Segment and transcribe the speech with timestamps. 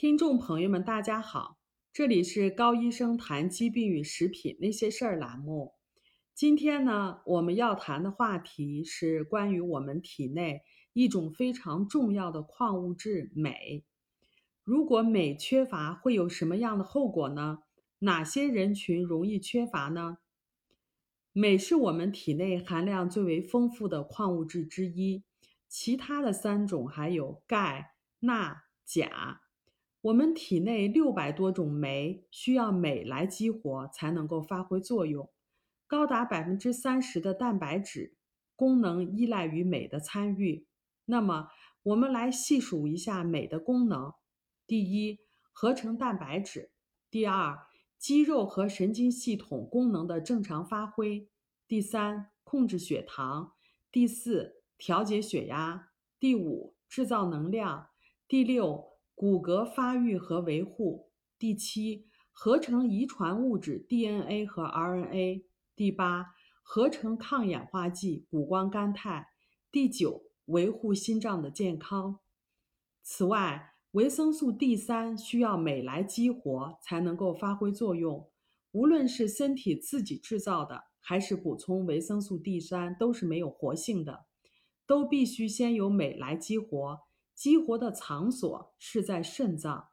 [0.00, 1.58] 听众朋友们，大家好，
[1.92, 5.74] 这里是高医生谈疾病与食品那些事儿栏目。
[6.32, 13.84] 今天呢，我们要谈的话题是关于我们体内一种非常重要的矿物质镁。
[14.62, 17.58] 如果镁缺乏，会有什么样的后果呢？
[17.98, 20.18] 哪些人群容易缺乏呢？
[21.32, 25.24] 镁是我们体内含量最为丰富的矿物质之一，
[25.66, 29.40] 其他的三种还有钙、钠、钾。
[30.00, 35.28] 我们体内六百多种酶需要镁来激活才能够发挥作用，
[35.88, 38.16] 高达百分之三十的蛋白质
[38.54, 40.68] 功能依赖于镁的参与。
[41.06, 41.48] 那么，
[41.82, 44.14] 我们来细数一下镁的功能：
[44.68, 45.18] 第一，
[45.50, 46.70] 合成蛋白质；
[47.10, 47.66] 第二，
[47.98, 51.26] 肌肉和神经系统功能的正常发挥；
[51.66, 53.54] 第三，控制血糖；
[53.90, 55.88] 第四，调节血压；
[56.20, 57.88] 第五，制造能量；
[58.28, 58.97] 第六。
[59.18, 61.10] 骨骼发育和维护。
[61.40, 65.42] 第七，合成遗传物质 DNA 和 RNA。
[65.74, 66.26] 第八，
[66.62, 69.26] 合成抗氧化剂谷胱甘肽。
[69.72, 72.20] 第九，维护心脏的健康。
[73.02, 78.30] 此外，维生素 D 三需要镁来激活才能够发挥作用。
[78.70, 84.26] 无论是身体自己制造的，还是补充维生素 D 三，都是没有活性的，
[84.86, 87.07] 都必须先由镁来激活。
[87.38, 89.90] 激活的场所是在肾脏。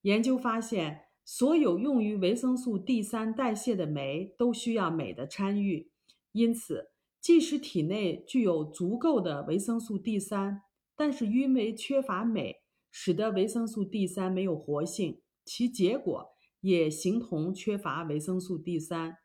[0.00, 5.90] 研究发现，所有用于维生素 D 三代谢的酶都需要镁的参与。
[6.32, 10.62] 因此，即使体内具有足够的维生素 D 三，
[10.96, 19.18] 但是因为缺乏镁，使得维生素 D 三没有活性，其结果也形同缺乏维生素 D 三。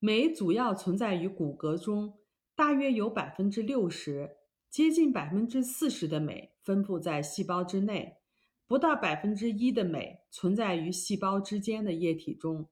[0.00, 2.18] 镁主要存在于骨骼中，
[2.56, 4.37] 大约有百分之六十。
[4.70, 8.18] 接近百分之四十的镁分布在细胞之内，
[8.66, 12.68] 不到百分之一的镁存在于细胞之间的液体中，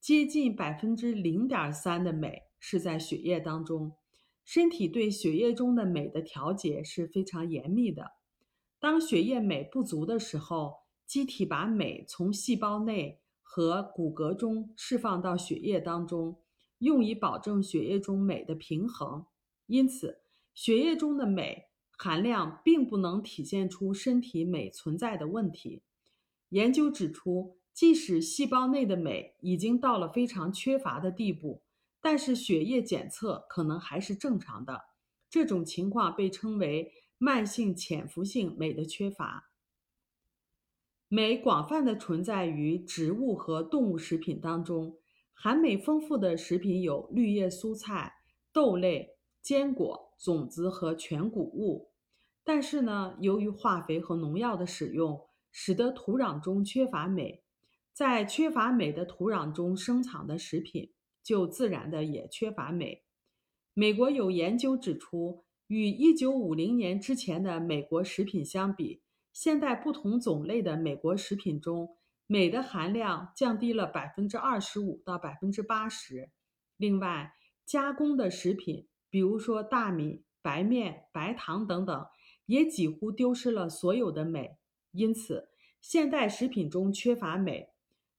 [0.00, 3.92] 接近百分之零点三的镁是在血液当中。
[4.44, 8.12] 身体对血液中的镁的调节是非常严密的。
[8.80, 10.74] 当血液镁不足的时候，
[11.06, 16.40] 机体把镁从细胞内和骨骼中释放到血液当中，
[16.78, 19.24] 用以保证血液中镁的平衡。
[19.66, 20.25] 因此。
[20.56, 21.68] 血液中的镁
[21.98, 25.82] 含量并不能体现出身体镁存在的问题。
[26.48, 31.62] 研究指出，即使细胞内的镁已经到了非常缺乏的地步，
[32.00, 34.80] 但是血液检测可能还是正常的。
[35.28, 39.50] 这种情况被称为慢性潜伏性镁的缺乏。
[41.08, 44.96] 镁广泛的存在于植物和动物食品当中，
[45.34, 48.14] 含镁丰富的食品有绿叶蔬菜、
[48.52, 50.05] 豆类、坚果。
[50.18, 51.90] 种子和全谷物，
[52.42, 57.42] 但是呢，由于化肥和农药的使用，使得土壤中缺乏镁，
[57.92, 63.04] 在缺乏镁的土壤中生产的食品，就自然的也缺乏镁。
[63.74, 69.02] 美国有研究指出，与1950年之前的美国食品相比，
[69.32, 71.96] 现在不同种类的美国食品中，
[72.26, 76.30] 镁的含量降低了百分之二十五到百分之八十。
[76.76, 77.34] 另外，
[77.66, 78.88] 加工的食品。
[79.16, 82.06] 比如说大米、白面、白糖等等，
[82.44, 84.58] 也几乎丢失了所有的镁。
[84.90, 85.48] 因此，
[85.80, 87.72] 现代食品中缺乏镁。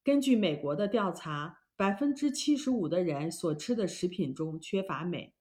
[0.03, 5.35] 根据美国的调查，百分之七十五的人所吃的食品中缺乏镁。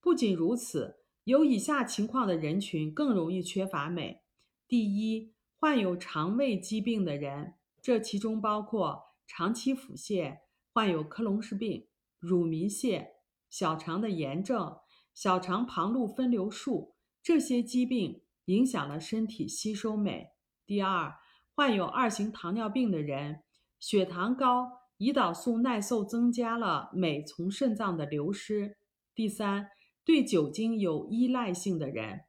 [0.00, 4.22] 不仅如此，有以下情况的人群更容易缺乏镁：
[4.68, 10.38] 第一，患有肠胃疾病的人，这其中包括长期腹泻、
[10.72, 11.88] 患有克隆氏病、
[12.20, 13.08] 乳糜泻。
[13.50, 14.78] 小肠的炎症、
[15.12, 20.30] 小肠旁路分流术这些疾病影响了身体吸收镁。
[20.64, 21.12] 第二，
[21.54, 23.42] 患有二型糖尿病的人，
[23.80, 28.78] 血糖高，胰岛素耐受增加了镁从肾脏的流失。
[29.14, 29.68] 第三，
[30.04, 32.20] 对酒精有依赖性的人，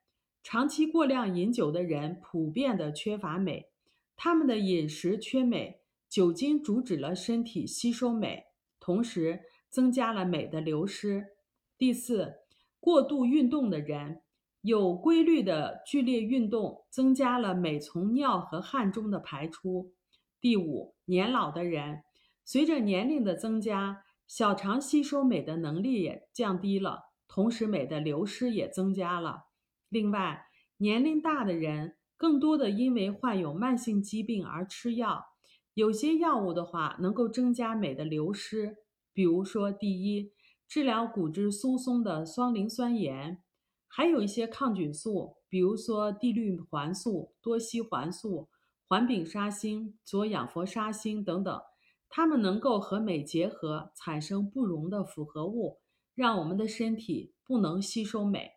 [0.41, 3.69] 长期过量饮酒的人普遍的缺乏镁，
[4.17, 8.45] 他们的饮食缺镁，酒精阻止了身体吸收镁，
[8.79, 9.43] 同时。
[9.71, 11.29] 增加了镁的流失。
[11.77, 12.35] 第四，
[12.79, 14.21] 过度运动的人，
[14.61, 19.93] 有规律的剧烈运动增加了镁从尿和汗中的排出。
[20.39, 22.03] 第五，年老的人，
[22.43, 29.45] 随着年龄的增加，小肠吸收镁的能力也降低了，同时镁的流失也增加了。
[29.89, 30.45] 另外，
[30.77, 35.25] 年龄大的人更多的因为患有慢性疾病而吃药，
[35.73, 38.77] 有些药物的话能够增加镁的流失。
[39.13, 40.31] 比如说，第一，
[40.67, 43.43] 治疗骨质疏松的双磷酸盐，
[43.87, 48.49] 还有一些抗菌素，比如说地氯环素、多西环素、
[48.87, 51.61] 环丙沙星、左氧氟沙星等等，
[52.07, 55.79] 它们能够和镁结合，产生不溶的复合物，
[56.15, 58.51] 让我们的身体不能吸收镁。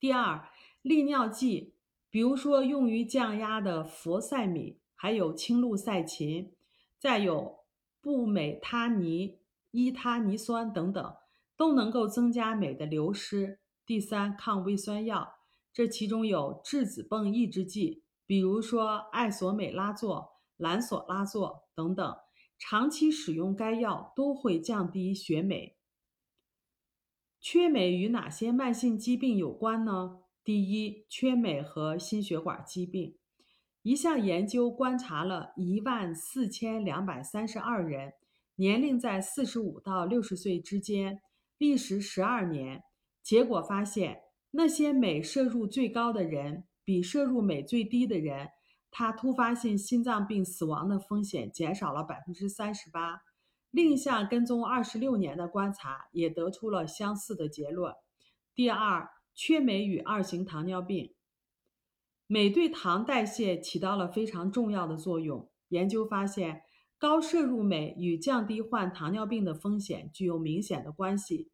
[0.00, 0.48] 第二，
[0.82, 1.74] 利尿剂，
[2.10, 6.52] 比如说用于降压的氟塞米，还有氢氯噻嗪，
[7.00, 7.57] 再有
[8.00, 9.40] 布美他尼、
[9.70, 11.16] 伊他尼酸等等，
[11.56, 13.60] 都能够增加镁的流失。
[13.84, 15.34] 第三，抗胃酸药，
[15.72, 20.38] 这其中有质子泵抑制剂，比如说艾索美拉唑。
[20.58, 22.16] 兰索拉唑等等，
[22.58, 25.76] 长期使用该药都会降低血镁。
[27.40, 30.24] 缺镁与哪些慢性疾病有关呢？
[30.42, 33.17] 第一，缺镁和心血管疾病。
[33.88, 38.12] 一项研究观察了一万四千两百三十二人，
[38.56, 41.22] 年龄在四十五到六十岁之间，
[41.56, 42.82] 历时十二年。
[43.22, 44.20] 结果发现，
[44.50, 48.50] 那些镁摄入最高的人，比摄入镁最低的人。
[48.90, 53.22] 他突发性心脏病死亡的风险减少了百分之三十八。
[53.70, 57.94] 另一项跟踪二十六年的观察也得出了相似的结论。
[58.54, 61.14] 第二，缺镁与二型糖尿病。
[62.28, 65.48] 镁对糖代谢起到了非常重要的作用。
[65.70, 66.60] 研究发现，
[66.98, 71.50] 高摄入镁与降低患糖尿病的风险具有明显的关系。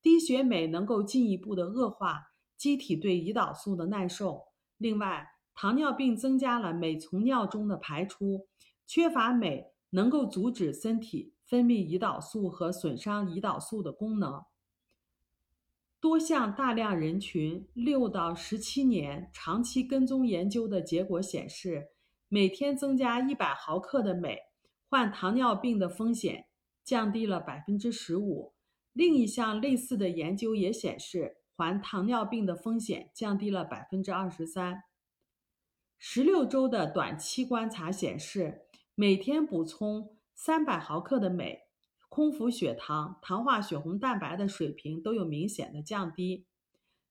[0.00, 2.20] 低血镁能够进一步的恶化
[2.56, 4.44] 机体对胰岛素的耐受。
[4.78, 8.46] 另外，糖尿病增加了镁从尿中的排出，
[8.86, 14.40] 缺乏镁能够阻止身体分泌胰岛素和损伤胰岛素的功能。
[16.02, 21.90] 多项大量人群六到十七年长期跟踪研究的结果显示，
[22.26, 24.36] 每天增加一百毫克的镁，
[24.88, 26.46] 患糖尿病的风险
[26.82, 28.52] 降低了百分之十五。
[28.92, 34.82] 另一项类似的研究也显示，患糖尿病的风险降低了百分之二十三。
[36.00, 38.62] 十六周的短期观察显示，
[38.96, 41.60] 每天补充三百毫克的镁，
[42.14, 46.44] 空腹血糖、糖化血红蛋白的水平都有明显的降低。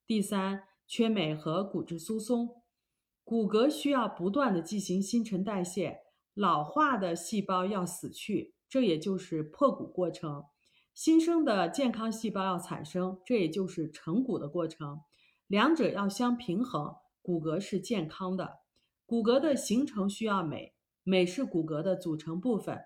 [0.06, 2.62] 第三，缺镁和骨质疏松，
[3.24, 6.02] 骨骼需要不断的进行新陈代谢，
[6.36, 10.44] 老化的细胞要死去，这也就是破骨过程；
[10.94, 15.00] 新生的健康细胞要产生，这也就是成骨的过程。
[15.48, 16.94] 两者要相平衡，
[17.24, 18.60] 骨骼是健康的。
[19.08, 22.80] 骨骼的形成需要镁，镁是骨骼的组成部分。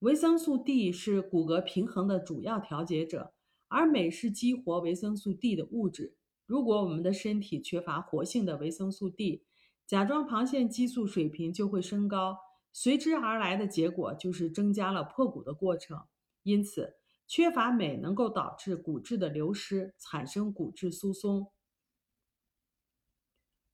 [0.00, 3.32] 维生素 D 是骨骼平衡的主要调节者，
[3.68, 6.16] 而镁是激活维生素 D 的物质。
[6.46, 9.44] 如果我们的身体缺乏活性的维生素 D，
[9.86, 12.38] 甲状旁腺激素水平就会升高，
[12.72, 16.02] 随之而来的结果就是增加了破骨的过程。
[16.42, 16.96] 因此，
[17.26, 21.50] 缺乏镁能够导致骨质的流失，产生骨质疏松。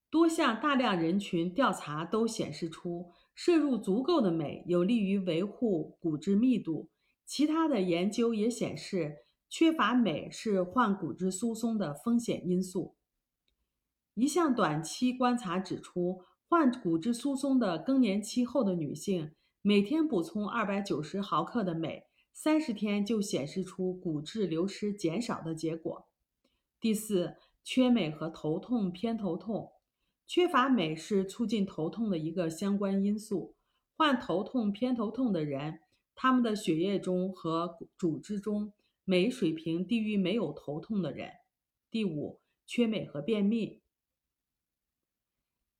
[0.08, 3.12] 多项大量人群调查都显示出，
[3.42, 6.90] 摄入足够的镁有利于维护骨质密度。
[7.24, 12.96] 其他的研究也显示，缺乏镁是患骨质疏松的风险因素。
[14.12, 16.20] 一项短期观察指出，
[16.50, 19.32] 患骨质疏松的更年期后的女性，
[19.62, 22.04] 每天补充二百九十毫克的镁，
[22.34, 26.06] 三十天就显示出骨质流失减少的结果。
[26.78, 29.72] 第四，缺镁和头痛、偏头痛。
[30.30, 33.56] 缺乏镁是促进头痛的一个相关因素。
[33.96, 35.80] 患头痛、偏头痛的人，
[36.14, 38.72] 他们的血液中和组织中
[39.04, 41.32] 镁水平低于没有头痛的人。
[41.90, 43.82] 第五，缺镁和便秘。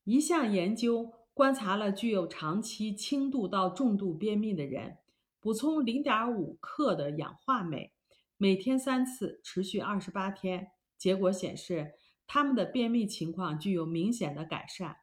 [0.02, 4.98] 一项研究观察了具有长期轻度到重度便秘的人，
[5.38, 7.92] 补充0.5克的氧化镁，
[8.36, 10.72] 每天三次，持续二十八天。
[10.98, 11.92] 结果显示。
[12.32, 14.98] 他们的便秘情况具有明显的改善。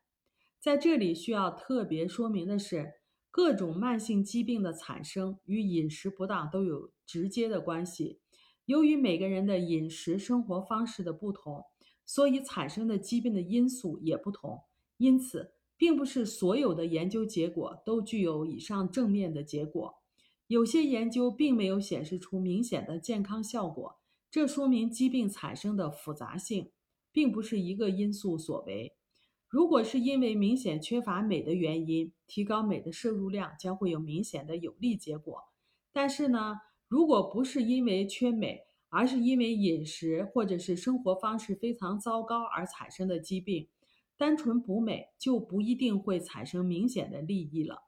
[0.62, 2.94] 在这里需要特别说明的是，
[3.30, 8.22] 各种慢性疾病的产生与饮食不当都有直接的关系。
[8.64, 11.66] 由于每个人的饮食生活方式的不同，
[12.06, 14.62] 所以产生的疾病的因素也不同。
[14.96, 19.96] 因此，并不是所有的研究结果都具有以上正面的结果。
[20.48, 24.00] 有些研究并没有显示出明显的健康效果，
[24.32, 26.72] 这说明疾病产生的复杂性。
[27.18, 28.94] 并不是一个因素所为。
[29.48, 35.42] 如果是因为明显缺乏镁的原因，提高镁的摄入量将会有明显的有利结果。
[35.92, 36.58] 但是呢，
[36.88, 38.60] 如果不是因为缺镁，
[38.90, 43.68] 而是因为饮食或者是生活方式非常糟糕而产生的疾病，
[44.16, 47.82] 单纯补镁就不一定会产生明显的利益了。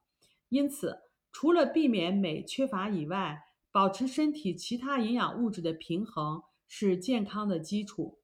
[0.50, 0.98] 因此，
[1.32, 3.38] 除了避免镁缺乏以外，
[3.72, 8.18] 保持身体其他营养物质的平衡是健康的基础。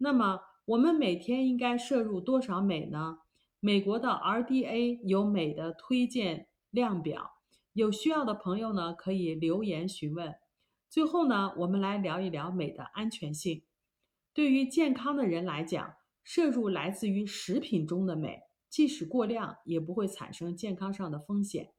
[0.00, 3.20] 那么我们每天应该摄入多少镁呢？
[3.58, 7.30] 美国的 RDA 有镁的推荐量表，
[7.72, 10.34] 有需要的朋友呢可以留言询问。
[10.90, 13.64] 最后呢，我们来聊一聊镁的安全性。
[14.34, 21.72] 对于健康的人来讲，摄入来自于食品中的镁，即使过量也不会产生健康上的风险，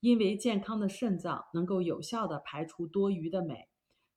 [0.00, 3.68] 因为健康的肾脏能够有效的排出多余的镁。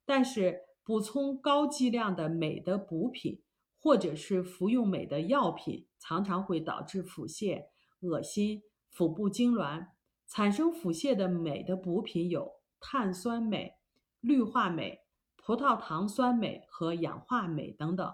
[0.03, 3.43] 但是补充高剂量的镁的补品。
[3.85, 7.65] 或者是服用镁的药品，常常会导致腹泻、
[7.99, 9.89] 恶心、腹部痉挛。
[10.25, 13.75] 产生腹泻的镁的补品有碳酸镁、
[14.21, 15.01] 氯化镁、
[15.35, 18.11] 葡萄糖酸镁和氧化镁等等。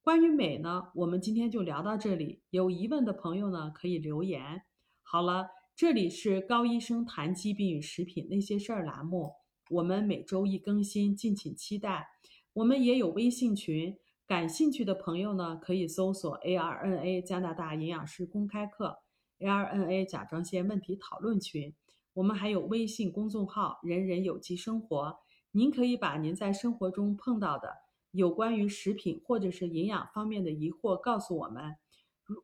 [0.00, 2.40] 关于镁呢，我们今天就聊到这里。
[2.48, 4.62] 有疑问的朋友呢，可以留言。
[5.02, 9.30] 好了，这里是高医生谈疾病与食品那些事儿栏目，
[9.68, 12.08] 我们每周一更新，敬请期待。
[12.54, 13.98] 我们也有微信群。
[14.32, 18.96] 感兴趣的朋友呢，可以搜索 ARNA 加拿大营养师公开课、
[19.40, 21.74] ARNA 甲状腺问题讨论群。
[22.14, 25.18] 我们还有微信公众号“人人有机生活”，
[25.52, 27.68] 您可以把您在生活中碰到的
[28.12, 31.76] 有关于食品或者是营养方面的疑惑告诉我们，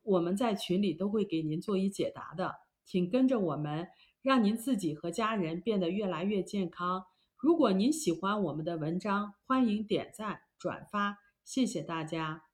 [0.03, 2.53] 我们在群里都会给您做一解答的。
[2.85, 3.87] 请跟着我们，
[4.21, 7.05] 让您自己和家人变得越来越健康。
[7.35, 11.17] 如果您喜欢我们的文章，欢迎点赞转发。
[11.49, 12.48] 谢谢大家。